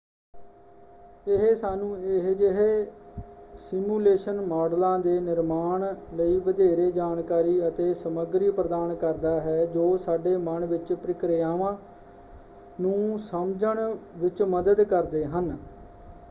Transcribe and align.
ਇਹ 1.27 1.53
ਸਾਨੂੰ 1.55 1.89
ਅਜਿਹੇ 2.29 2.85
ਸਿਮੂਲੇਸ਼ਨ 3.59 4.39
ਮਾੱਡਲਾਂ 4.43 4.97
ਦੇ 4.99 5.19
ਨਿਰਮਾਣ 5.19 5.83
ਲਈ 6.13 6.39
ਵਧੇਰੇ 6.39 6.89
ਜਾਣਕਾਰੀ 6.91 7.67
ਅਤੇ 7.67 7.93
ਸਮੱਗਰੀ 7.93 8.49
ਪ੍ਰਦਾਨ 8.51 8.95
ਕਰਦਾ 8.97 9.39
ਹੈ 9.41 9.65
ਜੋ 9.67 9.95
ਸਾਡੇ 9.99 10.35
ਮਨ 10.39 10.65
ਵਿੱਚ 10.65 10.93
ਪ੍ਰਕਿਰਿਆਵਾਂ 10.95 11.75
ਨੂੰ 12.79 13.19
ਸਮਝਣ 13.21 13.95
ਵਿੱਚ 14.17 14.41
ਮਦਦ 14.49 14.81
ਕਰਦੇ 14.83 15.25
ਹਨ। 15.27 15.55